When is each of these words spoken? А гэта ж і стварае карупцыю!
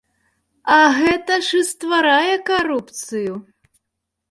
А 0.75 0.77
гэта 0.99 1.33
ж 1.49 1.61
і 1.61 1.67
стварае 1.73 2.35
карупцыю! 2.49 3.33